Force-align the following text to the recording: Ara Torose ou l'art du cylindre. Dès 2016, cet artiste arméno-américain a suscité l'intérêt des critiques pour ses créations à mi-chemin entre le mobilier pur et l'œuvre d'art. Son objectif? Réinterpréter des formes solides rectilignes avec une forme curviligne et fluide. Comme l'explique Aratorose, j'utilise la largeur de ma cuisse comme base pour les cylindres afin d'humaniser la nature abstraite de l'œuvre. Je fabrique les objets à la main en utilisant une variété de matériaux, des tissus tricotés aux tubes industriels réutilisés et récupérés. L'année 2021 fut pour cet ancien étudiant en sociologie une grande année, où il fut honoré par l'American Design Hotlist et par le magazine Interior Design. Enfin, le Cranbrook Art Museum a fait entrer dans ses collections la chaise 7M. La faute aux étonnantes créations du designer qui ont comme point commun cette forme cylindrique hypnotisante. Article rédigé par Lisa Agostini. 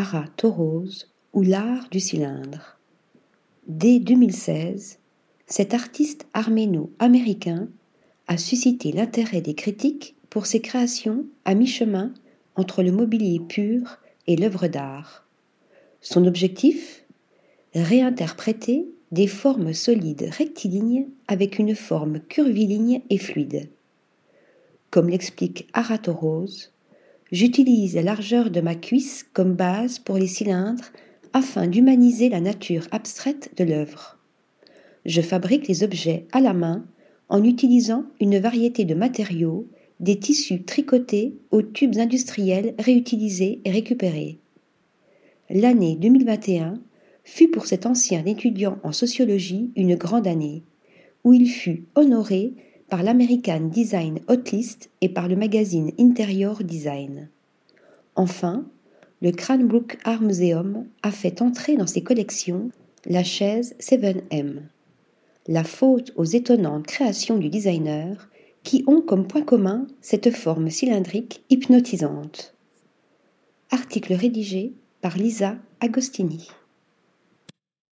Ara 0.00 0.24
Torose 0.38 1.10
ou 1.34 1.42
l'art 1.42 1.90
du 1.90 2.00
cylindre. 2.00 2.78
Dès 3.66 3.98
2016, 3.98 4.98
cet 5.46 5.74
artiste 5.74 6.26
arméno-américain 6.32 7.68
a 8.26 8.38
suscité 8.38 8.92
l'intérêt 8.92 9.42
des 9.42 9.52
critiques 9.52 10.16
pour 10.30 10.46
ses 10.46 10.62
créations 10.62 11.26
à 11.44 11.54
mi-chemin 11.54 12.14
entre 12.56 12.82
le 12.82 12.92
mobilier 12.92 13.40
pur 13.40 13.98
et 14.26 14.36
l'œuvre 14.36 14.68
d'art. 14.68 15.26
Son 16.00 16.26
objectif? 16.26 17.04
Réinterpréter 17.74 18.86
des 19.12 19.26
formes 19.26 19.74
solides 19.74 20.30
rectilignes 20.32 21.08
avec 21.28 21.58
une 21.58 21.76
forme 21.76 22.20
curviligne 22.20 23.02
et 23.10 23.18
fluide. 23.18 23.68
Comme 24.90 25.10
l'explique 25.10 25.68
Aratorose, 25.74 26.72
j'utilise 27.32 27.94
la 27.94 28.02
largeur 28.02 28.50
de 28.50 28.60
ma 28.60 28.74
cuisse 28.74 29.24
comme 29.32 29.54
base 29.54 29.98
pour 29.98 30.16
les 30.16 30.26
cylindres 30.26 30.90
afin 31.32 31.66
d'humaniser 31.66 32.28
la 32.28 32.40
nature 32.40 32.88
abstraite 32.90 33.52
de 33.56 33.64
l'œuvre. 33.64 34.18
Je 35.04 35.20
fabrique 35.20 35.68
les 35.68 35.82
objets 35.84 36.26
à 36.32 36.40
la 36.40 36.52
main 36.52 36.84
en 37.28 37.44
utilisant 37.44 38.04
une 38.20 38.38
variété 38.38 38.84
de 38.84 38.94
matériaux, 38.94 39.68
des 40.00 40.18
tissus 40.18 40.64
tricotés 40.64 41.36
aux 41.50 41.62
tubes 41.62 41.98
industriels 41.98 42.74
réutilisés 42.78 43.60
et 43.64 43.70
récupérés. 43.70 44.38
L'année 45.48 45.96
2021 45.96 46.74
fut 47.24 47.48
pour 47.48 47.66
cet 47.66 47.86
ancien 47.86 48.24
étudiant 48.24 48.78
en 48.82 48.92
sociologie 48.92 49.70
une 49.76 49.94
grande 49.94 50.26
année, 50.26 50.64
où 51.22 51.32
il 51.32 51.48
fut 51.48 51.84
honoré 51.94 52.54
par 52.90 53.04
l'American 53.04 53.60
Design 53.60 54.18
Hotlist 54.26 54.90
et 55.00 55.08
par 55.08 55.28
le 55.28 55.36
magazine 55.36 55.92
Interior 55.98 56.62
Design. 56.64 57.28
Enfin, 58.16 58.66
le 59.22 59.30
Cranbrook 59.30 59.98
Art 60.04 60.22
Museum 60.22 60.86
a 61.02 61.12
fait 61.12 61.40
entrer 61.40 61.76
dans 61.76 61.86
ses 61.86 62.02
collections 62.02 62.70
la 63.06 63.22
chaise 63.22 63.76
7M. 63.80 64.62
La 65.46 65.64
faute 65.64 66.12
aux 66.16 66.24
étonnantes 66.24 66.86
créations 66.86 67.38
du 67.38 67.48
designer 67.48 68.28
qui 68.62 68.84
ont 68.86 69.00
comme 69.00 69.26
point 69.26 69.42
commun 69.42 69.86
cette 70.00 70.30
forme 70.30 70.68
cylindrique 70.68 71.44
hypnotisante. 71.48 72.54
Article 73.70 74.14
rédigé 74.14 74.74
par 75.00 75.16
Lisa 75.16 75.56
Agostini. 75.80 76.48